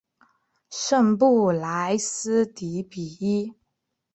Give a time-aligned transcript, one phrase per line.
[0.71, 3.53] 圣布莱斯迪比伊。